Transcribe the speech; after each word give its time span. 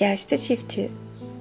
Yaşlı 0.00 0.36
çiftçi 0.36 0.90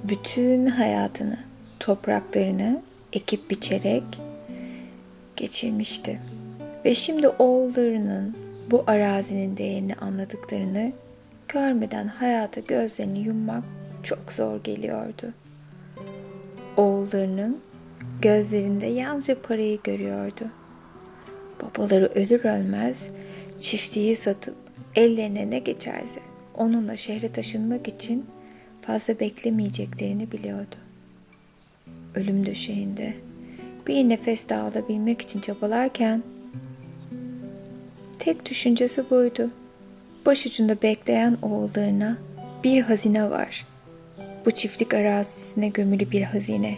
bütün 0.03 0.65
hayatını 0.65 1.37
topraklarını 1.79 2.81
ekip 3.13 3.51
biçerek 3.51 4.03
geçirmişti. 5.35 6.19
Ve 6.85 6.95
şimdi 6.95 7.27
oğullarının 7.27 8.35
bu 8.71 8.83
arazinin 8.87 9.57
değerini 9.57 9.95
anladıklarını 9.95 10.91
görmeden 11.47 12.07
hayata 12.07 12.61
gözlerini 12.61 13.19
yummak 13.19 13.63
çok 14.03 14.33
zor 14.33 14.63
geliyordu. 14.63 15.33
Oğullarının 16.77 17.59
gözlerinde 18.21 18.85
yalnızca 18.85 19.41
parayı 19.41 19.79
görüyordu. 19.83 20.45
Babaları 21.61 22.05
ölür 22.05 22.45
ölmez 22.45 23.09
çiftliği 23.59 24.15
satıp 24.15 24.55
ellerine 24.95 25.49
ne 25.49 25.59
geçerse 25.59 26.19
onunla 26.55 26.97
şehre 26.97 27.31
taşınmak 27.31 27.87
için 27.87 28.25
fazla 28.87 29.19
beklemeyeceklerini 29.19 30.31
biliyordu. 30.31 30.75
Ölüm 32.15 32.45
döşeğinde 32.45 33.13
bir 33.87 34.09
nefes 34.09 34.49
daha 34.49 34.61
alabilmek 34.61 35.21
için 35.21 35.39
çabalarken 35.39 36.23
tek 38.19 38.45
düşüncesi 38.45 39.09
buydu. 39.09 39.49
Başucunda 40.25 40.81
bekleyen 40.81 41.37
oğullarına 41.41 42.17
bir 42.63 42.81
hazine 42.81 43.29
var. 43.29 43.67
Bu 44.45 44.51
çiftlik 44.51 44.93
arazisine 44.93 45.67
gömülü 45.67 46.11
bir 46.11 46.21
hazine. 46.21 46.77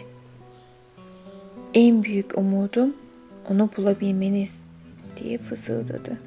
En 1.74 2.02
büyük 2.02 2.38
umudum 2.38 2.96
onu 3.50 3.70
bulabilmeniz 3.76 4.64
diye 5.16 5.38
fısıldadı. 5.38 6.18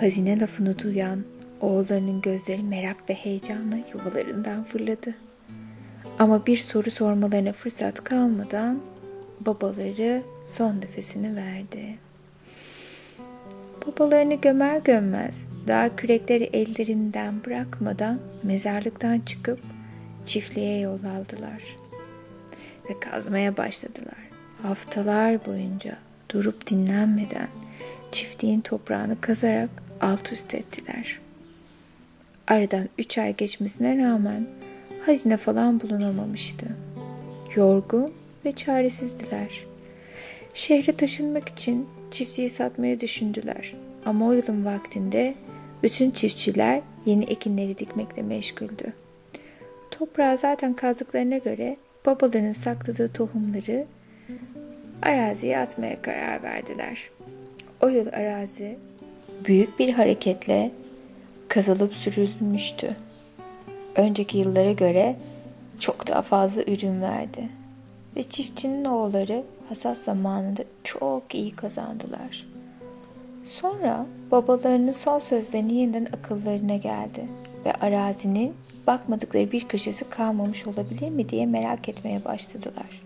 Hazine 0.00 0.40
lafını 0.40 0.78
duyan 0.78 1.24
oğullarının 1.60 2.20
gözleri 2.20 2.62
merak 2.62 3.10
ve 3.10 3.14
heyecanla 3.14 3.76
yuvalarından 3.94 4.64
fırladı. 4.64 5.14
Ama 6.18 6.46
bir 6.46 6.56
soru 6.56 6.90
sormalarına 6.90 7.52
fırsat 7.52 8.04
kalmadan 8.04 8.80
babaları 9.40 10.22
son 10.46 10.76
nefesini 10.80 11.36
verdi. 11.36 11.98
Babalarını 13.86 14.34
gömer 14.34 14.78
gömmez 14.78 15.46
daha 15.66 15.96
kürekleri 15.96 16.44
ellerinden 16.44 17.44
bırakmadan 17.44 18.18
mezarlıktan 18.42 19.20
çıkıp 19.20 19.60
çiftliğe 20.24 20.80
yol 20.80 21.04
aldılar. 21.04 21.62
Ve 22.90 23.00
kazmaya 23.00 23.56
başladılar. 23.56 24.28
Haftalar 24.62 25.46
boyunca 25.46 25.96
durup 26.30 26.66
dinlenmeden 26.66 27.48
çiftliğin 28.12 28.60
toprağını 28.60 29.20
kazarak 29.20 29.70
alt 30.00 30.32
üst 30.32 30.54
ettiler. 30.54 31.20
Aradan 32.48 32.88
üç 32.98 33.18
ay 33.18 33.36
geçmesine 33.36 33.98
rağmen 33.98 34.46
hazine 35.06 35.36
falan 35.36 35.80
bulunamamıştı. 35.80 36.66
Yorgun 37.56 38.12
ve 38.44 38.52
çaresizdiler. 38.52 39.66
Şehre 40.54 40.96
taşınmak 40.96 41.48
için 41.48 41.88
çiftliği 42.10 42.50
satmayı 42.50 43.00
düşündüler. 43.00 43.74
Ama 44.06 44.26
o 44.26 44.32
yılın 44.32 44.64
vaktinde 44.64 45.34
bütün 45.82 46.10
çiftçiler 46.10 46.80
yeni 47.06 47.24
ekinleri 47.24 47.78
dikmekle 47.78 48.22
meşguldü. 48.22 48.92
Toprağı 49.90 50.38
zaten 50.38 50.74
kazdıklarına 50.74 51.38
göre 51.38 51.76
babalarının 52.06 52.52
sakladığı 52.52 53.12
tohumları 53.12 53.86
araziye 55.02 55.58
atmaya 55.58 56.02
karar 56.02 56.42
verdiler. 56.42 57.10
O 57.80 57.88
yıl 57.88 58.06
arazi 58.12 58.78
büyük 59.46 59.78
bir 59.78 59.92
hareketle 59.92 60.70
kazılıp 61.48 61.94
sürülmüştü. 61.94 62.96
Önceki 63.96 64.38
yıllara 64.38 64.72
göre 64.72 65.16
çok 65.78 66.08
daha 66.08 66.22
fazla 66.22 66.62
ürün 66.62 67.02
verdi. 67.02 67.48
Ve 68.16 68.22
çiftçinin 68.22 68.84
oğulları 68.84 69.42
hasat 69.68 69.98
zamanında 69.98 70.62
çok 70.84 71.34
iyi 71.34 71.56
kazandılar. 71.56 72.46
Sonra 73.44 74.06
babalarının 74.30 74.92
son 74.92 75.18
sözlerini 75.18 75.74
yeniden 75.74 76.04
akıllarına 76.04 76.76
geldi 76.76 77.28
ve 77.64 77.72
arazinin 77.72 78.54
bakmadıkları 78.86 79.52
bir 79.52 79.68
köşesi 79.68 80.10
kalmamış 80.10 80.66
olabilir 80.66 81.08
mi 81.08 81.28
diye 81.28 81.46
merak 81.46 81.88
etmeye 81.88 82.24
başladılar. 82.24 83.02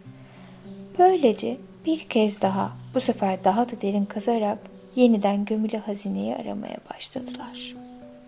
Böylece 0.99 1.57
bir 1.87 1.99
kez 1.99 2.43
daha 2.43 2.73
bu 2.95 3.01
sefer 3.01 3.45
daha 3.45 3.69
da 3.69 3.81
derin 3.81 4.05
kazarak 4.05 4.59
yeniden 4.97 5.45
gömülü 5.45 5.77
hazineyi 5.77 6.37
aramaya 6.37 6.77
başladılar. 6.95 7.75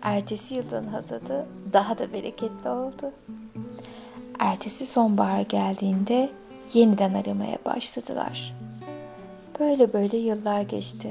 Ertesi 0.05 0.55
yılın 0.55 0.87
hasadı 0.87 1.45
daha 1.73 1.97
da 1.97 2.13
bereketli 2.13 2.69
oldu. 2.69 3.11
Ertesi 4.39 4.85
sonbahar 4.85 5.41
geldiğinde 5.41 6.29
yeniden 6.73 7.13
aramaya 7.13 7.57
başladılar. 7.65 8.55
Böyle 9.59 9.93
böyle 9.93 10.17
yıllar 10.17 10.61
geçti. 10.61 11.09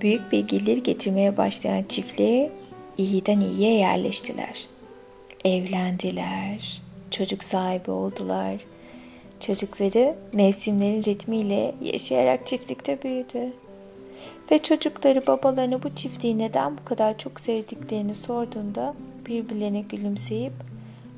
Büyük 0.00 0.32
bir 0.32 0.48
gelir 0.48 0.84
getirmeye 0.84 1.36
başlayan 1.36 1.84
çiftliğe 1.88 2.52
iyiden 2.98 3.40
iyiye 3.40 3.74
yerleştiler. 3.74 4.68
Evlendiler, 5.44 6.82
çocuk 7.10 7.44
sahibi 7.44 7.90
oldular. 7.90 8.54
Çocukları 9.40 10.14
mevsimlerin 10.32 11.04
ritmiyle 11.04 11.74
yaşayarak 11.82 12.46
çiftlikte 12.46 13.02
büyüdü. 13.02 13.52
Ve 14.50 14.58
çocukları 14.58 15.26
babalarına 15.26 15.82
bu 15.82 15.94
çiftliği 15.94 16.38
neden 16.38 16.78
bu 16.78 16.84
kadar 16.84 17.18
çok 17.18 17.40
sevdiklerini 17.40 18.14
sorduğunda 18.14 18.94
birbirlerine 19.26 19.80
gülümseyip 19.80 20.52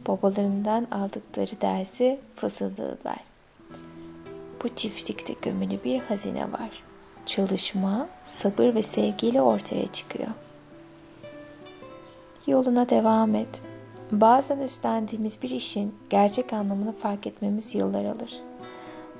babalarından 0.09 0.87
aldıkları 0.91 1.61
dersi 1.61 2.19
fısıldadılar. 2.37 3.19
Bu 4.65 4.69
çiftlikte 4.69 5.35
gömülü 5.43 5.85
bir 5.85 5.99
hazine 5.99 6.53
var. 6.53 6.83
Çalışma, 7.27 8.09
sabır 8.25 8.75
ve 8.75 8.83
sevgiyle 8.83 9.43
ortaya 9.43 9.87
çıkıyor. 9.87 10.31
Yoluna 12.47 12.89
devam 12.89 13.35
et. 13.35 13.63
Bazen 14.13 14.59
üstlendiğimiz 14.59 15.43
bir 15.43 15.51
işin 15.51 15.95
gerçek 16.11 16.53
anlamını 16.53 16.93
fark 16.93 17.27
etmemiz 17.27 17.75
yıllar 17.75 18.05
alır. 18.05 18.50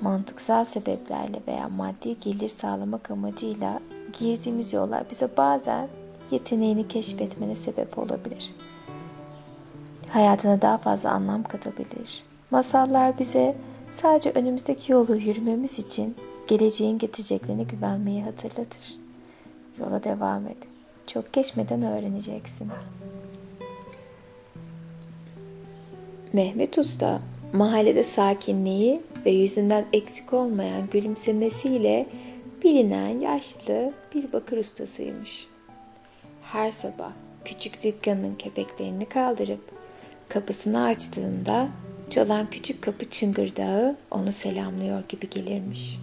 Mantıksal 0.01 0.65
sebeplerle 0.65 1.41
veya 1.47 1.69
maddi 1.69 2.19
gelir 2.19 2.49
sağlamak 2.49 3.11
amacıyla 3.11 3.79
girdiğimiz 4.19 4.73
yollar 4.73 5.09
bize 5.09 5.29
bazen 5.37 5.87
yeteneğini 6.31 6.87
keşfetmene 6.87 7.55
sebep 7.55 7.97
olabilir. 7.97 8.55
Hayatına 10.09 10.61
daha 10.61 10.77
fazla 10.77 11.11
anlam 11.11 11.43
katabilir. 11.43 12.23
Masallar 12.51 13.19
bize 13.19 13.55
sadece 13.93 14.31
önümüzdeki 14.31 14.91
yolu 14.91 15.15
yürümemiz 15.15 15.79
için 15.79 16.15
geleceğin 16.47 16.97
getireceklerine 16.97 17.63
güvenmeyi 17.63 18.23
hatırlatır. 18.23 18.97
Yola 19.79 20.03
devam 20.03 20.47
et. 20.47 20.57
Çok 21.07 21.33
geçmeden 21.33 21.81
öğreneceksin. 21.81 22.69
Mehmet 26.33 26.77
Usta 26.77 27.21
mahallede 27.53 28.03
sakinliği 28.03 29.01
ve 29.25 29.31
yüzünden 29.31 29.85
eksik 29.93 30.33
olmayan 30.33 30.89
gülümsemesiyle 30.91 32.05
bilinen 32.63 33.19
yaşlı 33.19 33.93
bir 34.15 34.33
bakır 34.33 34.57
ustasıymış. 34.57 35.47
Her 36.41 36.71
sabah 36.71 37.11
küçük 37.45 37.83
dükkanın 37.83 38.35
kepeklerini 38.35 39.05
kaldırıp 39.05 39.61
kapısını 40.29 40.83
açtığında 40.83 41.67
çalan 42.09 42.49
küçük 42.49 42.81
kapı 42.81 43.09
çıngırdağı 43.09 43.95
onu 44.11 44.31
selamlıyor 44.31 45.03
gibi 45.09 45.29
gelirmiş. 45.29 45.99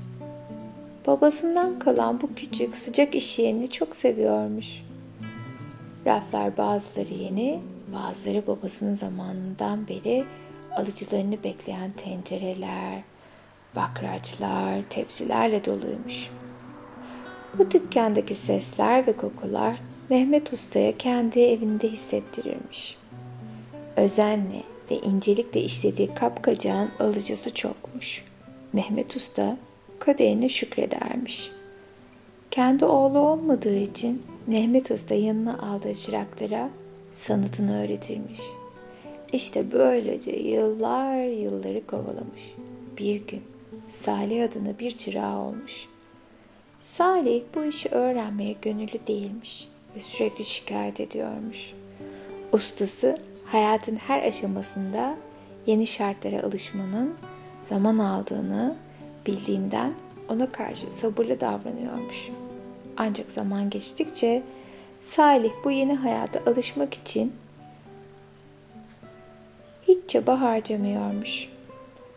Babasından 1.06 1.78
kalan 1.78 2.20
bu 2.20 2.34
küçük 2.34 2.76
sıcak 2.76 3.14
iş 3.14 3.38
yerini 3.38 3.70
çok 3.70 3.96
seviyormuş. 3.96 4.66
Raflar 6.06 6.56
bazıları 6.56 7.14
yeni, 7.14 7.60
bazıları 7.94 8.46
babasının 8.46 8.94
zamanından 8.94 9.88
beri 9.88 10.24
alıcılarını 10.78 11.44
bekleyen 11.44 11.90
tencereler, 11.90 13.02
bakraçlar, 13.76 14.82
tepsilerle 14.90 15.64
doluymuş. 15.64 16.30
Bu 17.58 17.70
dükkandaki 17.70 18.34
sesler 18.34 19.06
ve 19.06 19.12
kokular 19.12 19.80
Mehmet 20.10 20.52
Usta'ya 20.52 20.98
kendi 20.98 21.40
evinde 21.40 21.88
hissettirirmiş. 21.88 22.96
Özenle 23.96 24.62
ve 24.90 24.96
incelikle 24.96 25.60
işlediği 25.60 26.14
kapkacağın 26.14 26.90
alıcısı 27.00 27.54
çokmuş. 27.54 28.24
Mehmet 28.72 29.16
Usta 29.16 29.56
kaderine 29.98 30.48
şükredermiş. 30.48 31.50
Kendi 32.50 32.84
oğlu 32.84 33.18
olmadığı 33.18 33.78
için 33.78 34.22
Mehmet 34.46 34.90
Usta 34.90 35.14
yanına 35.14 35.58
aldığı 35.58 35.94
çıraklara 35.94 36.70
sanatını 37.12 37.84
öğretirmiş. 37.84 38.40
İşte 39.32 39.72
böylece 39.72 40.30
yıllar 40.30 41.24
yılları 41.24 41.86
kovalamış. 41.86 42.54
Bir 42.98 43.26
gün 43.26 43.42
Salih 43.88 44.44
adına 44.44 44.78
bir 44.78 44.90
çırağı 44.90 45.38
olmuş. 45.38 45.88
Salih 46.80 47.42
bu 47.54 47.64
işi 47.64 47.88
öğrenmeye 47.88 48.56
gönüllü 48.62 48.98
değilmiş 49.06 49.68
ve 49.96 50.00
sürekli 50.00 50.44
şikayet 50.44 51.00
ediyormuş. 51.00 51.72
Ustası 52.52 53.18
hayatın 53.44 53.96
her 53.96 54.22
aşamasında 54.22 55.16
yeni 55.66 55.86
şartlara 55.86 56.42
alışmanın 56.42 57.14
zaman 57.62 57.98
aldığını 57.98 58.76
bildiğinden 59.26 59.92
ona 60.28 60.52
karşı 60.52 60.92
sabırlı 60.92 61.40
davranıyormuş. 61.40 62.28
Ancak 62.96 63.30
zaman 63.30 63.70
geçtikçe 63.70 64.42
Salih 65.02 65.50
bu 65.64 65.70
yeni 65.70 65.94
hayata 65.94 66.50
alışmak 66.50 66.94
için 66.94 67.32
hiç 69.88 69.98
çaba 70.08 70.40
harcamıyormuş. 70.40 71.48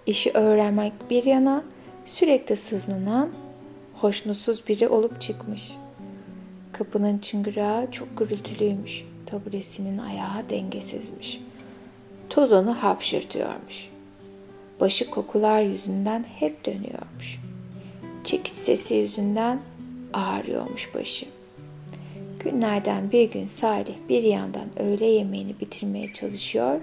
İşi 0.06 0.32
öğrenmek 0.32 0.94
bir 1.10 1.24
yana 1.24 1.64
sürekli 2.06 2.58
sızlanan, 2.58 3.30
hoşnutsuz 3.94 4.68
biri 4.68 4.88
olup 4.88 5.22
çıkmış. 5.22 5.72
Kapının 6.72 7.18
çıngırağı 7.18 7.92
çok 7.92 8.18
gürültülüymüş. 8.18 9.04
Taburesinin 9.26 9.98
ayağı 9.98 10.50
dengesizmiş. 10.50 11.42
Toz 12.30 12.52
onu 12.52 12.74
hapşırtıyormuş. 12.84 13.90
Başı 14.80 15.10
kokular 15.10 15.62
yüzünden 15.62 16.26
hep 16.40 16.66
dönüyormuş. 16.66 17.40
Çekiç 18.24 18.56
sesi 18.56 18.94
yüzünden 18.94 19.60
ağrıyormuş 20.14 20.96
başı. 20.96 21.26
Günlerden 22.40 23.12
bir 23.12 23.32
gün 23.32 23.46
Salih 23.46 23.96
bir 24.10 24.24
yandan 24.24 24.80
öğle 24.80 25.06
yemeğini 25.06 25.60
bitirmeye 25.60 26.14
çalışıyor, 26.14 26.82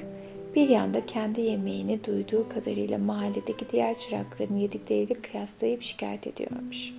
bir 0.54 0.68
yanda 0.68 1.06
kendi 1.06 1.40
yemeğini 1.40 2.04
duyduğu 2.04 2.48
kadarıyla 2.48 2.98
mahalledeki 2.98 3.66
diğer 3.72 3.98
çırakların 3.98 4.56
yedikleriyle 4.56 5.14
kıyaslayıp 5.14 5.82
şikayet 5.82 6.26
ediyormuş. 6.26 6.92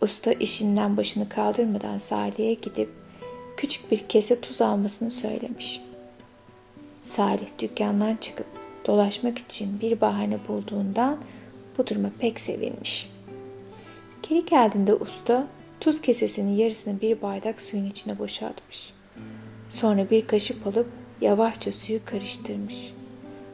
Usta 0.00 0.32
işinden 0.32 0.96
başını 0.96 1.28
kaldırmadan 1.28 1.98
Salih'e 1.98 2.54
gidip 2.54 2.90
küçük 3.56 3.90
bir 3.90 3.98
kese 4.08 4.40
tuz 4.40 4.60
almasını 4.62 5.10
söylemiş. 5.10 5.80
Salih 7.00 7.46
dükkandan 7.58 8.16
çıkıp 8.16 8.46
dolaşmak 8.86 9.38
için 9.38 9.80
bir 9.80 10.00
bahane 10.00 10.38
bulduğundan 10.48 11.18
bu 11.78 11.86
duruma 11.86 12.10
pek 12.18 12.40
sevinmiş. 12.40 13.10
Geri 14.22 14.44
geldiğinde 14.44 14.94
usta 14.94 15.46
tuz 15.80 16.00
kesesinin 16.00 16.56
yarısını 16.56 17.00
bir 17.00 17.22
bardak 17.22 17.62
suyun 17.62 17.90
içine 17.90 18.18
boşaltmış. 18.18 18.92
Sonra 19.70 20.10
bir 20.10 20.26
kaşık 20.26 20.66
alıp 20.66 20.86
yavaşça 21.20 21.72
suyu 21.72 22.04
karıştırmış 22.04 22.92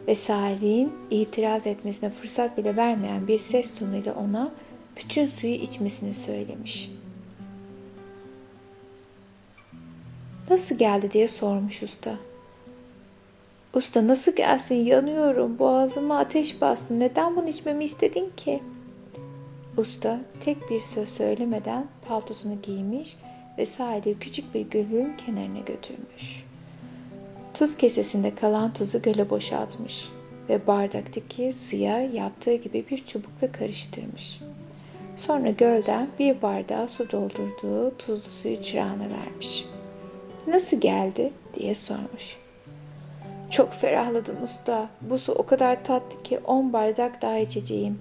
ve 0.08 0.14
Salih'in 0.14 0.92
itiraz 1.10 1.66
etmesine 1.66 2.10
fırsat 2.10 2.58
bile 2.58 2.76
vermeyen 2.76 3.28
bir 3.28 3.38
ses 3.38 3.74
tonuyla 3.74 4.14
ona 4.14 4.52
bütün 4.96 5.26
suyu 5.26 5.52
içmesini 5.52 6.14
söylemiş. 6.14 6.90
Nasıl 10.50 10.78
geldi 10.78 11.10
diye 11.10 11.28
sormuş 11.28 11.82
usta. 11.82 12.14
Usta 13.74 14.06
nasıl 14.06 14.36
gelsin 14.36 14.74
yanıyorum 14.74 15.58
boğazıma 15.58 16.18
ateş 16.18 16.60
bastı 16.60 17.00
neden 17.00 17.36
bunu 17.36 17.48
içmemi 17.48 17.84
istedin 17.84 18.32
ki? 18.36 18.62
Usta 19.76 20.20
tek 20.40 20.70
bir 20.70 20.80
söz 20.80 21.08
söylemeden 21.08 21.86
paltosunu 22.08 22.62
giymiş 22.62 23.16
ve 23.58 23.66
sahili 23.66 24.18
küçük 24.18 24.54
bir 24.54 24.60
gölün 24.60 25.16
kenarına 25.16 25.58
götürmüş. 25.58 26.44
Tuz 27.54 27.76
kesesinde 27.76 28.34
kalan 28.34 28.72
tuzu 28.72 29.02
göle 29.02 29.30
boşaltmış 29.30 30.08
ve 30.48 30.66
bardaktaki 30.66 31.52
suya 31.52 32.00
yaptığı 32.00 32.54
gibi 32.54 32.84
bir 32.90 33.06
çubukla 33.06 33.52
karıştırmış. 33.52 34.40
Sonra 35.16 35.50
gölden 35.50 36.08
bir 36.18 36.42
bardağı 36.42 36.88
su 36.88 37.10
doldurduğu 37.10 37.96
tuzlu 37.98 38.30
suyu 38.42 38.62
çırağına 38.62 39.04
vermiş. 39.04 39.64
Nasıl 40.46 40.80
geldi 40.80 41.32
diye 41.54 41.74
sormuş. 41.74 42.36
Çok 43.50 43.72
ferahladım 43.72 44.42
usta. 44.42 44.88
Bu 45.00 45.18
su 45.18 45.32
o 45.32 45.46
kadar 45.46 45.84
tatlı 45.84 46.22
ki 46.22 46.38
on 46.38 46.72
bardak 46.72 47.22
daha 47.22 47.38
içeceğim. 47.38 47.98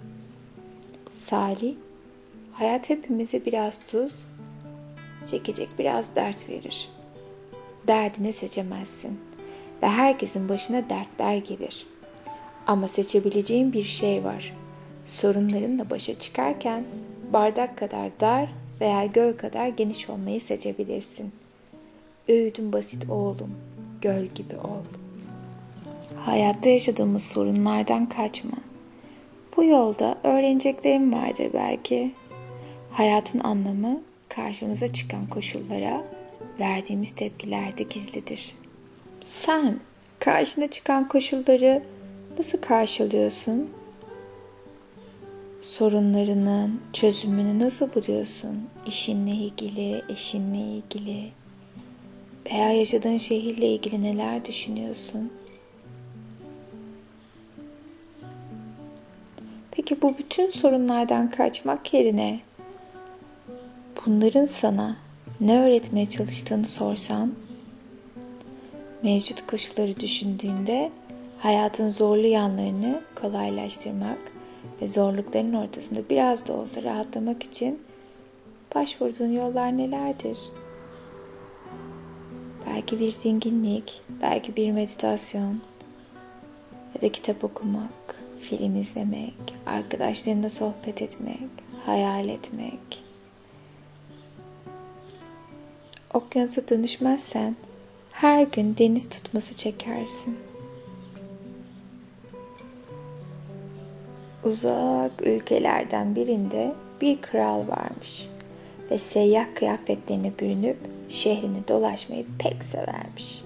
Salih, 1.14 1.76
hayat 2.54 2.90
hepimize 2.90 3.46
biraz 3.46 3.80
tuz, 3.86 4.26
çekecek 5.26 5.70
biraz 5.80 6.16
dert 6.16 6.50
verir. 6.50 6.90
Derdini 7.88 8.34
seçemezsin 8.34 9.20
ve 9.84 9.88
herkesin 9.88 10.50
başına 10.50 10.90
dertler 10.90 11.36
gelir. 11.36 11.88
Ama 12.68 12.88
seçebileceğin 12.88 13.74
bir 13.74 13.84
şey 13.84 14.24
var. 14.24 14.54
Sorunlarınla 15.08 15.90
başa 15.90 16.20
çıkarken 16.20 16.84
bardak 17.34 17.78
kadar 17.78 18.10
dar 18.20 18.50
veya 18.82 19.06
göl 19.06 19.38
kadar 19.38 19.68
geniş 19.68 20.10
olmayı 20.10 20.42
seçebilirsin. 20.42 21.32
Öğüdüm 22.28 22.74
basit 22.74 23.10
oğlum, 23.10 23.52
göl 24.02 24.26
gibi 24.26 24.56
ol. 24.56 24.84
Hayatta 26.26 26.70
yaşadığımız 26.70 27.24
sorunlardan 27.24 28.10
kaçma. 28.10 28.58
Bu 29.58 29.64
yolda 29.64 30.18
öğreneceklerim 30.24 31.14
vardır 31.14 31.50
belki. 31.54 32.12
Hayatın 32.92 33.40
anlamı 33.40 34.02
karşımıza 34.30 34.94
çıkan 34.94 35.28
koşullara 35.28 36.04
verdiğimiz 36.60 37.12
tepkilerde 37.12 37.84
gizlidir. 37.84 38.61
Sen 39.22 39.80
karşına 40.20 40.70
çıkan 40.70 41.08
koşulları 41.08 41.84
nasıl 42.38 42.62
karşılıyorsun? 42.62 43.70
Sorunlarının 45.62 46.82
çözümünü 46.94 47.60
nasıl 47.60 47.94
buluyorsun? 47.94 48.70
İşinle 48.88 49.32
ilgili, 49.32 50.04
eşinle 50.10 50.58
ilgili 50.58 51.32
veya 52.52 52.72
yaşadığın 52.72 53.18
şehirle 53.18 53.68
ilgili 53.68 54.04
neler 54.04 54.46
düşünüyorsun? 54.46 55.34
Peki 59.72 60.02
bu 60.02 60.18
bütün 60.18 60.52
sorunlardan 60.52 61.32
kaçmak 61.32 61.94
yerine 61.94 62.40
bunların 64.06 64.46
sana 64.46 64.98
ne 65.40 65.60
öğretmeye 65.62 66.10
çalıştığını 66.10 66.66
sorsan, 66.66 67.34
mevcut 69.04 69.48
koşulları 69.48 70.00
düşündüğünde 70.00 70.92
hayatın 71.40 71.90
zorlu 71.90 72.28
yanlarını 72.28 73.02
kolaylaştırmak 73.16 74.20
ve 74.82 74.88
zorlukların 74.88 75.54
ortasında 75.54 76.10
biraz 76.10 76.48
da 76.48 76.54
olsa 76.54 76.84
rahatlamak 76.84 77.44
için 77.44 77.84
başvurduğun 78.76 79.32
yollar 79.32 79.78
nelerdir? 79.78 80.40
Belki 82.68 83.00
bir 83.00 83.16
dinginlik, 83.24 84.02
belki 84.22 84.56
bir 84.56 84.72
meditasyon 84.72 85.62
ya 86.96 87.02
da 87.02 87.12
kitap 87.12 87.44
okumak, 87.44 88.16
film 88.42 88.76
izlemek, 88.76 89.34
arkadaşlarınla 89.66 90.50
sohbet 90.50 91.02
etmek, 91.02 91.50
hayal 91.86 92.30
etmek. 92.30 93.04
Okyanusa 96.14 96.68
dönüşmezsen 96.70 97.56
her 98.22 98.44
gün 98.44 98.76
deniz 98.78 99.10
tutması 99.10 99.56
çekersin. 99.56 100.38
Uzak 104.44 105.12
ülkelerden 105.22 106.16
birinde 106.16 106.72
bir 107.02 107.22
kral 107.22 107.68
varmış 107.68 108.28
ve 108.92 108.98
seyyah 108.98 109.46
kıyafetlerine 109.56 110.32
bürünüp 110.40 110.78
şehrini 111.10 111.68
dolaşmayı 111.68 112.26
pek 112.40 112.64
severmiş. 112.64 113.42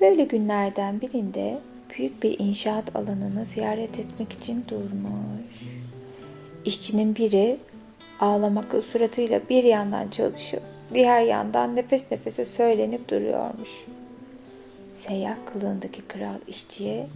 Böyle 0.00 0.24
günlerden 0.24 1.00
birinde 1.00 1.58
büyük 1.96 2.22
bir 2.22 2.38
inşaat 2.38 2.96
alanını 2.96 3.44
ziyaret 3.44 3.98
etmek 3.98 4.32
için 4.32 4.64
durmuş. 4.68 5.60
İşçinin 6.64 7.16
biri 7.16 7.58
ağlamaklı 8.20 8.82
suratıyla 8.82 9.40
bir 9.48 9.64
yandan 9.64 10.08
çalışıp 10.08 10.69
diğer 10.94 11.20
yandan 11.20 11.76
nefes 11.76 12.10
nefese 12.10 12.44
söylenip 12.44 13.08
duruyormuş. 13.08 13.70
Seyyah 14.92 15.36
kılığındaki 15.46 16.02
kral 16.02 16.38
işçiye 16.48 17.06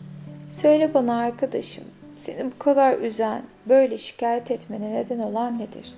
Söyle 0.53 0.95
bana 0.95 1.19
arkadaşım 1.19 1.85
seni 2.19 2.45
bu 2.45 2.59
kadar 2.59 2.99
üzen, 2.99 3.43
böyle 3.69 3.99
şikayet 3.99 4.51
etmene 4.51 4.93
neden 4.93 5.19
olan 5.19 5.59
nedir? 5.59 5.95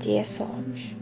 diye 0.00 0.24
sormuş. 0.24 0.96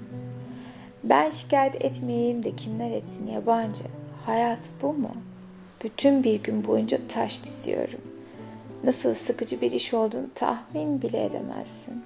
Ben 1.05 1.31
şikayet 1.31 1.85
etmeyeyim 1.85 2.43
de 2.43 2.57
kimler 2.57 2.91
etsin 2.91 3.27
yabancı. 3.27 3.83
Hayat 4.27 4.69
bu 4.83 4.93
mu? 4.93 5.11
Bütün 5.85 6.25
bir 6.25 6.43
gün 6.43 6.67
boyunca 6.67 6.99
taş 7.09 7.45
diziyorum. 7.45 8.01
Nasıl 8.85 9.15
sıkıcı 9.15 9.61
bir 9.61 9.73
iş 9.73 9.95
olduğunu 9.95 10.27
tahmin 10.35 11.03
bile 11.03 11.25
edemezsin. 11.25 12.03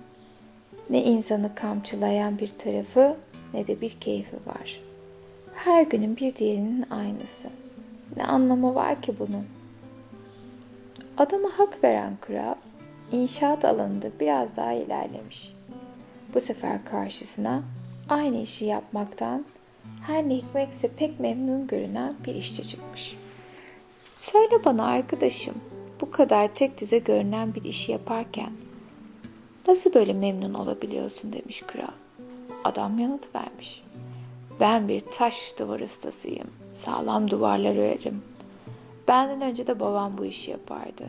Ne 0.91 1.03
insanı 1.03 1.55
kamçılayan 1.55 2.39
bir 2.39 2.51
tarafı 2.59 3.17
ne 3.55 3.67
de 3.67 3.81
bir 3.81 3.91
keyfi 3.91 4.37
var. 4.37 4.81
Her 5.55 5.83
günün 5.83 6.17
bir 6.17 6.37
diğerinin 6.37 6.85
aynısı. 6.91 7.49
Ne 8.17 8.25
anlamı 8.25 8.75
var 8.75 9.03
ki 9.03 9.15
bunun? 9.19 9.47
Adama 11.17 11.49
hak 11.57 11.85
veren 11.85 12.17
kral 12.21 12.55
inşaat 13.13 13.65
alanında 13.65 14.07
biraz 14.21 14.57
daha 14.57 14.73
ilerlemiş. 14.73 15.53
Bu 16.35 16.41
sefer 16.41 16.85
karşısına 16.85 17.63
aynı 18.09 18.37
işi 18.37 18.65
yapmaktan 18.65 19.45
her 20.07 20.29
ne 20.29 20.35
hikmetse 20.37 20.89
pek 20.89 21.21
memnun 21.21 21.67
görünen 21.67 22.15
bir 22.27 22.35
işçi 22.35 22.69
çıkmış. 22.69 23.17
Söyle 24.17 24.65
bana 24.65 24.87
arkadaşım, 24.87 25.55
bu 26.01 26.11
kadar 26.11 26.55
tek 26.55 26.81
düze 26.81 26.99
görünen 26.99 27.55
bir 27.55 27.65
işi 27.65 27.93
yaparken 27.93 28.53
nasıl 29.69 29.95
böyle 29.95 30.13
memnun 30.13 30.55
olabiliyorsun 30.55 31.33
demiş 31.33 31.63
kral. 31.67 31.93
Adam 32.65 32.99
yanıt 32.99 33.35
vermiş. 33.35 33.83
Ben 34.61 34.89
bir 34.89 35.01
taş 35.01 35.55
duvar 35.59 35.81
ustasıyım. 35.81 36.51
Sağlam 36.75 37.31
duvarlar 37.31 37.77
örerim. 37.77 38.23
Benden 39.09 39.41
önce 39.41 39.67
de 39.67 39.81
babam 39.81 40.19
bu 40.19 40.25
işi 40.25 40.51
yapardı. 40.51 41.05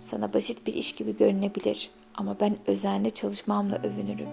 Sana 0.00 0.32
basit 0.32 0.66
bir 0.66 0.74
iş 0.74 0.92
gibi 0.92 1.16
görünebilir 1.16 1.90
ama 2.14 2.36
ben 2.40 2.56
özenle 2.66 3.10
çalışmamla 3.10 3.76
övünürüm. 3.76 4.28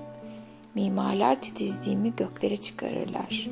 Mimarlar 0.76 1.42
titizliğimi 1.42 2.16
göklere 2.16 2.58
çıkarırlar. 2.58 3.50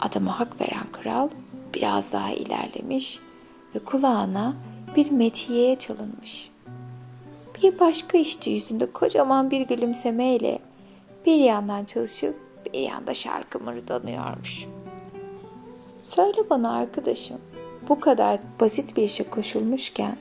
Adama 0.00 0.40
hak 0.40 0.60
veren 0.60 0.86
kral 0.92 1.28
biraz 1.74 2.12
daha 2.12 2.30
ilerlemiş 2.30 3.18
ve 3.74 3.78
kulağına 3.78 4.54
bir 4.96 5.10
metiyeye 5.10 5.76
çalınmış. 5.76 6.50
Bir 7.62 7.78
başka 7.78 8.18
işçi 8.18 8.50
yüzünde 8.50 8.92
kocaman 8.92 9.50
bir 9.50 9.60
gülümsemeyle 9.60 10.58
bir 11.26 11.36
yandan 11.36 11.84
çalışıp 11.84 12.36
bir 12.72 12.80
yanda 12.80 13.14
şarkı 13.14 13.60
mırdanıyormuş. 13.60 14.66
Söyle 16.00 16.50
bana 16.50 16.76
arkadaşım, 16.76 17.40
bu 17.88 18.00
kadar 18.00 18.38
basit 18.60 18.96
bir 18.96 19.02
işe 19.02 19.30
koşulmuşken 19.30 20.16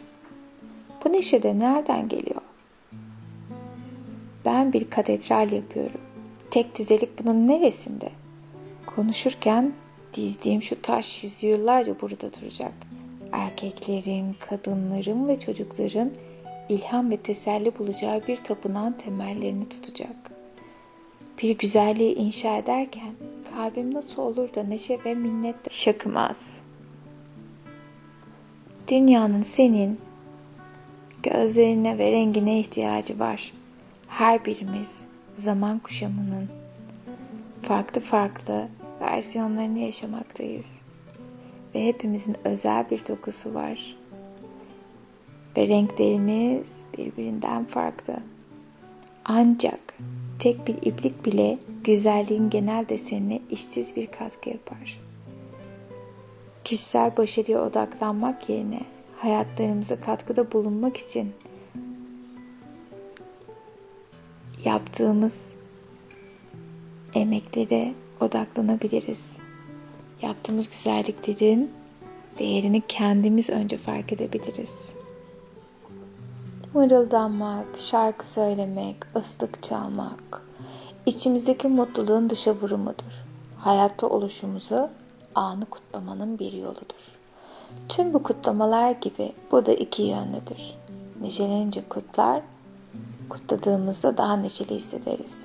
bu 1.06 1.13
neşe 1.13 1.44
de 1.44 1.60
nereden 1.60 2.10
geliyor? 2.10 2.41
Ben 4.46 4.74
bir 4.74 4.89
katedral 4.89 5.51
yapıyorum. 5.51 6.01
Tek 6.51 6.79
düzelik 6.79 7.24
bunun 7.24 7.48
neresinde? 7.48 8.10
Konuşurken 8.86 9.74
dizdiğim 10.13 10.62
şu 10.62 10.82
taş 10.82 11.24
yüzyıllarca 11.24 12.01
burada 12.01 12.34
duracak. 12.34 12.74
Erkeklerin, 13.32 14.36
kadınların 14.39 15.27
ve 15.27 15.39
çocukların 15.39 16.12
ilham 16.70 17.12
ve 17.12 17.18
teselli 17.18 17.79
bulacağı 17.79 18.27
bir 18.27 18.38
tapınağın 18.38 18.94
temellerini 18.94 19.70
tutacak. 19.70 20.38
Bir 21.41 21.58
güzelliği 21.58 22.15
inşa 22.15 22.58
ederken 22.58 23.12
kalbim 23.55 23.93
nasıl 23.93 24.22
olur 24.22 24.53
da 24.53 24.63
neşe 24.63 25.00
ve 25.05 25.15
minnet 25.15 25.72
şakımaz. 25.72 26.58
Dünyanın 28.88 29.41
senin 29.41 30.00
gözlerine 31.24 31.98
ve 31.98 32.12
rengine 32.12 32.60
ihtiyacı 32.60 33.19
var. 33.19 33.53
Her 34.08 34.46
birimiz 34.46 35.05
zaman 35.36 35.79
kuşamının 35.79 36.50
farklı 37.62 38.01
farklı 38.01 38.67
versiyonlarını 39.01 39.79
yaşamaktayız. 39.79 40.81
Ve 41.75 41.86
hepimizin 41.86 42.36
özel 42.43 42.89
bir 42.89 43.08
dokusu 43.08 43.53
var. 43.53 43.98
Ve 45.58 45.67
renklerimiz 45.67 46.84
birbirinden 46.98 47.65
farklı. 47.65 48.15
Ancak 49.25 49.96
tek 50.39 50.67
bir 50.67 50.75
iplik 50.75 51.25
bile 51.25 51.58
güzelliğin 51.84 52.50
genel 52.50 52.89
desenine 52.89 53.41
işsiz 53.50 53.96
bir 53.96 54.08
katkı 54.08 54.50
yapar. 54.50 55.00
Kişisel 56.63 57.17
başarıya 57.17 57.63
odaklanmak 57.63 58.50
yerine 58.50 58.81
hayatlarımıza 59.17 60.01
katkıda 60.01 60.51
bulunmak 60.51 60.98
için 60.98 61.34
yaptığımız 64.65 65.46
emeklere 67.13 67.93
odaklanabiliriz. 68.22 69.38
Yaptığımız 70.22 70.69
güzelliklerin 70.69 71.72
değerini 72.39 72.81
kendimiz 72.88 73.50
önce 73.50 73.77
fark 73.77 74.13
edebiliriz. 74.13 74.99
Mırıldanmak, 76.74 77.66
şarkı 77.78 78.30
söylemek, 78.30 78.98
ıslık 79.16 79.64
çalmak, 79.64 80.42
içimizdeki 81.06 81.68
mutluluğun 81.68 82.30
dışa 82.30 82.56
vurumudur. 82.56 83.26
Hayatta 83.58 84.08
oluşumuzu 84.08 84.90
anı 85.36 85.66
kutlamanın 85.66 86.40
bir 86.40 86.54
yoludur. 86.54 87.18
Tüm 87.90 88.14
bu 88.14 88.24
kutlamalar 88.24 88.92
gibi 88.92 89.34
bu 89.52 89.66
da 89.66 89.74
iki 89.74 90.02
yönlüdür. 90.02 90.62
Neşelenince 91.22 91.90
kutlar, 91.90 92.42
kutladığımızda 93.30 94.18
daha 94.18 94.36
neşeli 94.36 94.76
hissederiz. 94.76 95.44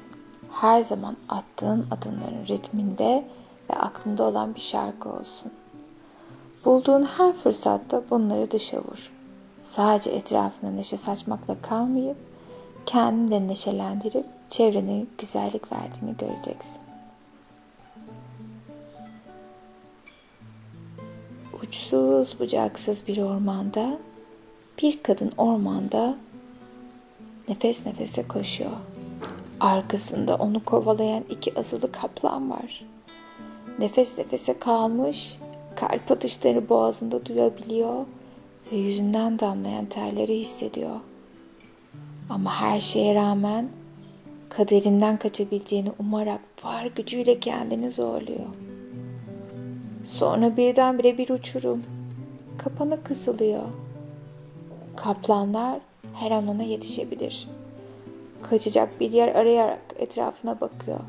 Her 0.51 0.85
zaman 0.85 1.17
attığın 1.29 1.87
adımların 1.91 2.47
ritminde 2.49 3.25
ve 3.71 3.75
aklında 3.75 4.25
olan 4.25 4.55
bir 4.55 4.61
şarkı 4.61 5.09
olsun. 5.09 5.53
Bulduğun 6.65 7.03
her 7.03 7.33
fırsatta 7.33 8.03
bunları 8.11 8.51
dışa 8.51 8.79
vur. 8.79 9.15
Sadece 9.65 10.11
etrafına 10.11 10.71
neşe 10.71 10.97
saçmakla 10.97 11.57
kalmayıp 11.63 12.17
kendini 12.87 13.31
de 13.31 13.49
neşelendirip 13.49 14.27
çevrene 14.49 15.05
güzellik 15.19 15.73
verdiğini 15.73 16.17
göreceksin. 16.17 16.81
Uçsuz 21.63 22.41
bucaksız 22.41 23.09
bir 23.09 23.19
ormanda 23.19 23.99
bir 24.83 25.03
kadın 25.03 25.33
ormanda 25.37 26.17
nefes 27.49 27.87
nefese 27.87 28.29
koşuyor. 28.29 28.71
Arkasında 29.61 30.37
onu 30.37 30.65
kovalayan 30.65 31.25
iki 31.31 31.61
asılı 31.61 31.93
kaplan 31.93 32.51
var. 32.51 32.87
Nefes 33.79 34.19
nefese 34.19 34.59
kalmış, 34.59 35.39
kalp 35.77 36.11
atışları 36.11 36.69
boğazında 36.69 37.27
duyabiliyor 37.27 38.07
ve 38.73 38.77
yüzünden 38.77 39.39
damlayan 39.39 39.87
terleri 39.87 40.39
hissediyor. 40.39 40.97
Ama 42.31 42.61
her 42.61 42.81
şeye 42.81 43.15
rağmen 43.15 43.69
kaderinden 44.49 45.17
kaçabileceğini 45.17 45.93
umarak 45.99 46.41
var 46.65 46.87
gücüyle 46.97 47.41
kendini 47.41 47.91
zorluyor. 47.91 48.47
Sonra 50.05 50.57
birdenbire 50.57 51.19
bir 51.19 51.29
uçurum. 51.29 51.83
Kapana 52.59 53.03
kısılıyor. 53.03 53.63
Kaplanlar 54.97 55.81
her 56.15 56.31
an 56.31 56.49
ona 56.49 56.63
yetişebilir. 56.63 57.49
Kaçacak 58.43 59.01
bir 59.01 59.13
yer 59.13 59.35
arayarak 59.35 59.81
etrafına 59.97 60.61
bakıyor. 60.61 61.01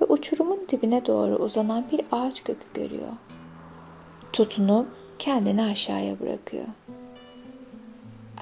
Ve 0.00 0.04
uçurumun 0.04 0.66
dibine 0.68 1.06
doğru 1.06 1.36
uzanan 1.36 1.84
bir 1.92 2.00
ağaç 2.12 2.44
kökü 2.44 2.64
görüyor. 2.74 3.12
Tutunup 4.32 4.86
kendini 5.22 5.62
aşağıya 5.62 6.20
bırakıyor. 6.20 6.64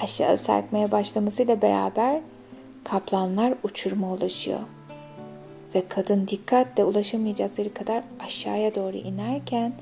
Aşağı 0.03 0.39
sarkmaya 0.39 0.93
başlamasıyla 0.93 1.63
beraber 1.63 2.21
kaplanlar 2.85 3.55
uçuruma 3.63 4.13
ulaşıyor. 4.13 4.61
Ve 5.75 5.83
kadın 5.89 6.29
dikkatle 6.29 6.85
ulaşamayacakları 6.85 7.75
kadar 7.75 8.03
aşağıya 8.21 8.75
doğru 8.75 8.97
inerken 8.97 9.73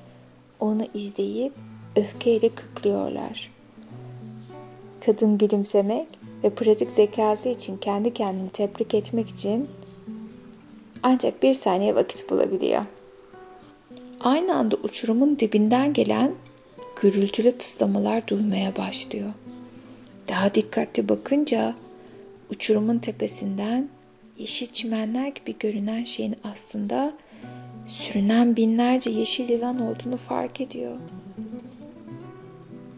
onu 0.60 0.86
izleyip 0.94 1.52
öfkeyle 1.96 2.48
kükrüyorlar. 2.48 3.52
Kadın 5.06 5.38
gülümsemek 5.38 6.08
ve 6.44 6.50
pratik 6.50 6.90
zekası 6.90 7.48
için 7.48 7.76
kendi 7.76 8.14
kendini 8.14 8.50
tebrik 8.50 8.94
etmek 8.94 9.28
için 9.28 9.68
ancak 11.02 11.42
bir 11.42 11.54
saniye 11.54 11.94
vakit 11.94 12.30
bulabiliyor. 12.30 12.82
Aynı 14.20 14.54
anda 14.56 14.76
uçurumun 14.76 15.38
dibinden 15.38 15.92
gelen 15.92 16.32
gürültülü 17.00 17.52
tıslamalar 17.52 18.28
duymaya 18.28 18.76
başlıyor. 18.76 19.32
Daha 20.28 20.54
dikkatli 20.54 21.08
bakınca 21.08 21.74
uçurumun 22.50 22.98
tepesinden 22.98 23.88
yeşil 24.38 24.66
çimenler 24.66 25.28
gibi 25.28 25.58
görünen 25.58 26.04
şeyin 26.04 26.36
aslında 26.44 27.12
sürünen 27.86 28.56
binlerce 28.56 29.10
yeşil 29.10 29.48
yılan 29.48 29.80
olduğunu 29.80 30.16
fark 30.16 30.60
ediyor. 30.60 30.96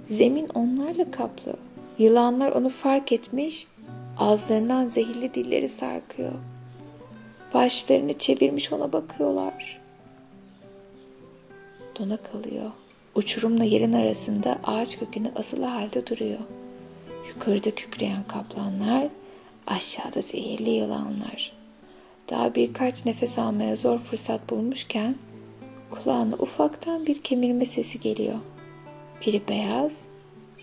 Zemin 0.07 0.49
onlarla 0.49 1.11
kaplı. 1.11 1.57
Yılanlar 1.99 2.52
onu 2.52 2.69
fark 2.69 3.12
etmiş, 3.12 3.66
ağızlarından 4.19 4.88
zehirli 4.88 5.35
dilleri 5.35 5.69
sarkıyor. 5.69 6.33
Başlarını 7.54 8.19
çevirmiş 8.19 8.73
ona 8.73 8.92
bakıyorlar. 8.92 9.80
Dona 11.99 12.16
kalıyor. 12.16 12.71
Uçurumla 13.14 13.64
yerin 13.64 13.93
arasında 13.93 14.59
ağaç 14.64 14.99
kökünde 14.99 15.33
asılı 15.37 15.64
halde 15.64 16.07
duruyor. 16.07 16.38
Yukarıda 17.29 17.71
kükreyen 17.71 18.25
kaplanlar, 18.29 19.09
aşağıda 19.67 20.23
zehirli 20.23 20.71
yılanlar. 20.71 21.52
Daha 22.31 22.55
birkaç 22.55 23.07
nefes 23.07 23.38
almaya 23.38 23.76
zor 23.76 23.99
fırsat 23.99 24.50
bulmuşken 24.50 25.14
kulağına 25.90 26.35
ufaktan 26.35 27.07
bir 27.07 27.23
kemirme 27.23 27.67
sesi 27.67 28.00
geliyor. 28.00 28.38
Biri 29.26 29.43
beyaz, 29.49 29.93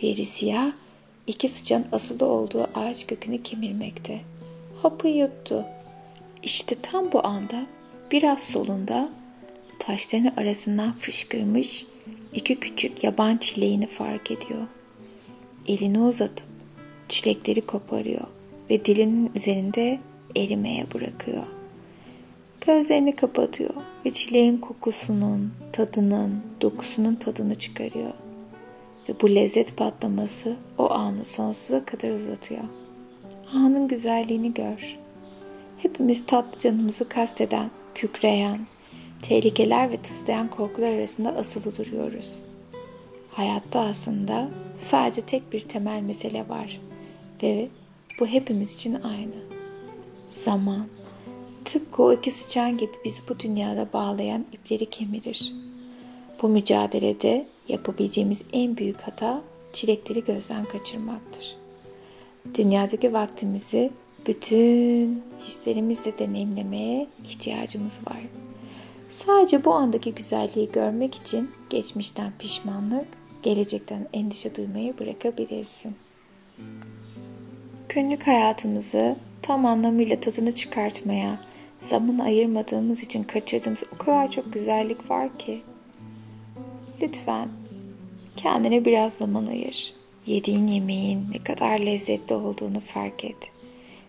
diğeri 0.01 0.25
siyah, 0.25 0.71
iki 1.27 1.49
sıçan 1.49 1.85
asılı 1.91 2.25
olduğu 2.25 2.67
ağaç 2.75 3.07
kökünü 3.07 3.43
kemirmekte. 3.43 4.21
Hapı 4.81 5.07
yuttu. 5.07 5.65
İşte 6.43 6.75
tam 6.81 7.11
bu 7.11 7.27
anda 7.27 7.65
biraz 8.11 8.39
solunda 8.41 9.09
taşların 9.79 10.33
arasından 10.37 10.93
fışkırmış 10.93 11.85
iki 12.33 12.59
küçük 12.59 13.03
yaban 13.03 13.37
çileğini 13.37 13.87
fark 13.87 14.31
ediyor. 14.31 14.67
Elini 15.67 15.99
uzatıp 15.99 16.47
çilekleri 17.09 17.61
koparıyor 17.61 18.27
ve 18.69 18.85
dilinin 18.85 19.31
üzerinde 19.35 19.99
erimeye 20.35 20.85
bırakıyor. 20.93 21.43
Gözlerini 22.61 23.15
kapatıyor 23.15 23.73
ve 24.05 24.09
çileğin 24.09 24.57
kokusunun, 24.57 25.53
tadının, 25.73 26.41
dokusunun 26.61 27.15
tadını 27.15 27.55
çıkarıyor. 27.55 28.13
Ve 29.09 29.13
bu 29.21 29.35
lezzet 29.35 29.77
patlaması 29.77 30.55
o 30.77 30.91
anı 30.91 31.25
sonsuza 31.25 31.85
kadar 31.85 32.11
uzatıyor. 32.11 32.63
Anın 33.53 33.87
güzelliğini 33.87 34.53
gör. 34.53 34.97
Hepimiz 35.77 36.25
tatlı 36.25 36.59
canımızı 36.59 37.09
kasteden, 37.09 37.71
kükreyen, 37.95 38.59
tehlikeler 39.21 39.91
ve 39.91 39.97
tıslayan 39.97 40.49
korkular 40.49 40.93
arasında 40.93 41.35
asılı 41.35 41.77
duruyoruz. 41.77 42.33
Hayatta 43.31 43.79
aslında 43.79 44.49
sadece 44.77 45.21
tek 45.21 45.53
bir 45.53 45.61
temel 45.61 46.01
mesele 46.01 46.49
var 46.49 46.81
ve 47.43 47.67
bu 48.19 48.27
hepimiz 48.27 48.75
için 48.75 48.93
aynı. 49.01 49.35
Zaman. 50.29 50.87
Tıpkı 51.65 52.03
o 52.03 52.13
iki 52.13 52.31
sıçan 52.31 52.77
gibi 52.77 52.91
bizi 53.05 53.21
bu 53.29 53.39
dünyada 53.39 53.93
bağlayan 53.93 54.45
ipleri 54.51 54.85
kemirir. 54.85 55.53
Bu 56.41 56.49
mücadelede 56.49 57.47
yapabileceğimiz 57.67 58.41
en 58.53 58.77
büyük 58.77 59.01
hata 59.01 59.41
çilekleri 59.73 60.23
gözden 60.23 60.65
kaçırmaktır. 60.65 61.55
Dünyadaki 62.55 63.13
vaktimizi 63.13 63.91
bütün 64.27 65.23
hislerimizle 65.45 66.19
deneyimlemeye 66.19 67.07
ihtiyacımız 67.25 67.99
var. 68.07 68.21
Sadece 69.09 69.65
bu 69.65 69.73
andaki 69.73 70.15
güzelliği 70.15 70.71
görmek 70.71 71.15
için 71.15 71.51
geçmişten 71.69 72.31
pişmanlık, 72.39 73.07
gelecekten 73.43 74.07
endişe 74.13 74.55
duymayı 74.55 74.99
bırakabilirsin. 74.99 75.95
Günlük 77.89 78.27
hayatımızı 78.27 79.15
tam 79.41 79.65
anlamıyla 79.65 80.19
tadını 80.19 80.55
çıkartmaya, 80.55 81.39
zaman 81.79 82.19
ayırmadığımız 82.19 83.03
için 83.03 83.23
kaçırdığımız 83.23 83.83
o 83.95 83.97
kadar 83.97 84.31
çok 84.31 84.53
güzellik 84.53 85.11
var 85.11 85.37
ki. 85.37 85.61
Lütfen 87.01 87.49
kendine 88.35 88.85
biraz 88.85 89.13
zaman 89.13 89.47
ayır. 89.47 89.93
Yediğin 90.25 90.67
yemeğin 90.67 91.25
ne 91.31 91.43
kadar 91.43 91.79
lezzetli 91.79 92.35
olduğunu 92.35 92.79
fark 92.79 93.25
et. 93.25 93.51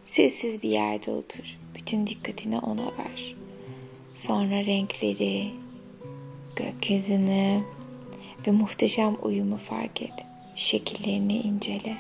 Sessiz 0.07 0.63
bir 0.63 0.69
yerde 0.69 1.11
otur. 1.11 1.59
Bütün 1.75 2.07
dikkatini 2.07 2.59
ona 2.59 2.87
ver. 2.87 3.38
Sonra 4.19 4.67
renkleri, 4.67 5.51
gökyüzünü 6.57 7.63
ve 8.47 8.51
muhteşem 8.51 9.17
uyumu 9.23 9.57
fark 9.57 10.03
et. 10.03 10.13
Şekillerini 10.55 11.37
incele. 11.37 11.97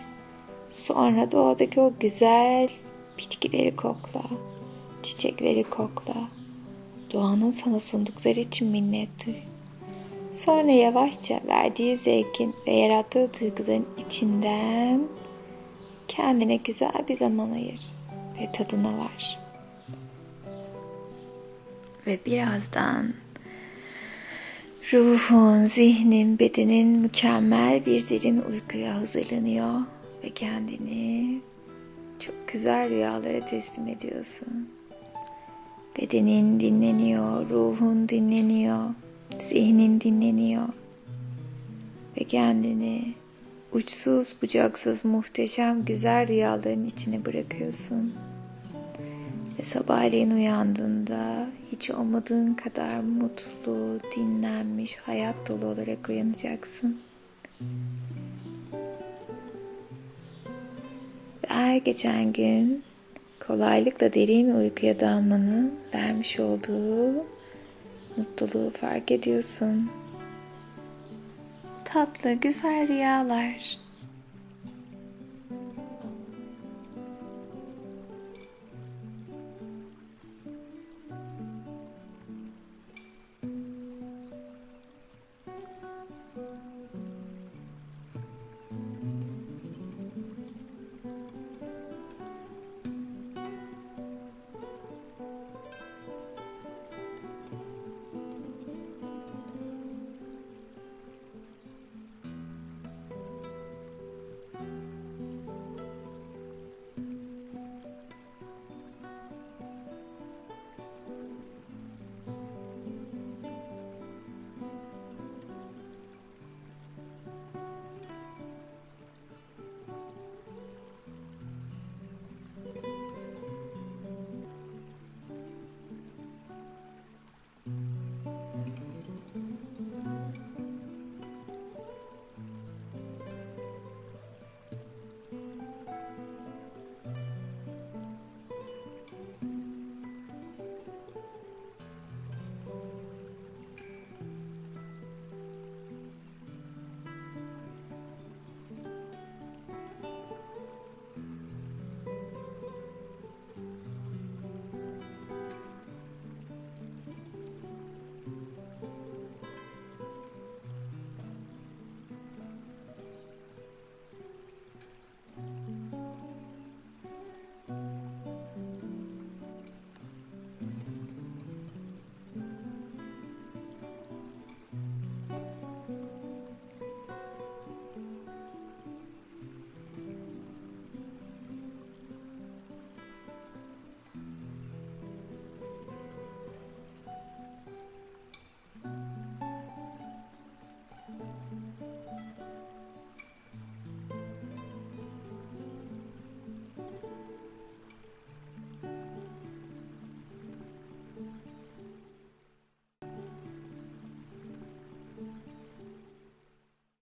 Sonra 0.71 1.33
doğadaki 1.33 1.81
o 1.81 1.93
güzel 2.01 2.69
bitkileri 3.19 3.77
kokla. 3.77 4.23
Çiçekleri 5.03 5.65
kokla. 5.65 6.15
Doğanın 7.13 7.51
sana 7.51 7.81
sundukları 7.81 8.41
için 8.41 8.69
minnet 8.69 9.27
duy. 9.27 9.35
Sonra 10.33 10.73
yavaşça 10.73 11.41
verdiği 11.47 11.97
zevkin 11.97 12.55
ve 12.67 12.73
yarattığı 12.73 13.31
duyguların 13.41 13.87
içinden 14.07 15.03
kendine 16.09 16.57
güzel 16.57 17.05
bir 17.09 17.15
zaman 17.15 17.51
ayır 17.51 17.81
ve 18.41 18.53
tadına 18.53 18.99
var. 18.99 19.48
Ve 22.09 22.19
birazdan 22.27 23.15
ruhun, 24.93 25.67
zihnin, 25.67 26.38
bedenin 26.38 26.88
mükemmel 26.99 27.87
bir 27.87 28.09
derin 28.09 28.43
uykuya 28.43 28.95
hazırlanıyor 28.95 29.80
ve 30.25 30.30
kendini 30.30 31.41
çok 32.19 32.49
güzel 32.52 32.91
rüyalara 32.91 33.47
teslim 33.47 33.87
ediyorsun. 33.87 34.69
Bedenin 35.99 36.61
dinleniyor, 36.61 37.50
ruhun 37.50 38.09
dinleniyor, 38.09 38.85
zihnin 39.41 40.00
dinleniyor 40.00 40.69
ve 42.17 42.25
kendini 42.25 43.15
uçsuz 43.73 44.35
bucaksız 44.43 45.04
muhteşem 45.04 45.85
güzel 45.85 46.28
rüyaların 46.28 46.85
içine 46.85 47.25
bırakıyorsun. 47.25 48.27
Ve 49.58 49.64
sabahleyin 49.64 50.30
uyandığında 50.30 51.47
hiç 51.73 51.90
olmadığın 51.90 52.54
kadar 52.54 53.00
mutlu, 53.00 54.00
dinlenmiş, 54.16 54.97
hayat 54.97 55.49
dolu 55.49 55.66
olarak 55.66 56.08
uyanacaksın. 56.08 57.00
Ve 61.42 61.49
her 61.49 61.76
geçen 61.76 62.32
gün 62.32 62.82
kolaylıkla 63.47 64.12
derin 64.12 64.54
uykuya 64.54 65.00
dalmanın 65.00 65.75
vermiş 65.94 66.40
olduğu 66.40 67.12
mutluluğu 68.16 68.71
fark 68.71 69.10
ediyorsun. 69.10 69.90
Tatlı, 71.84 72.32
güzel 72.32 72.88
rüyalar. 72.88 73.88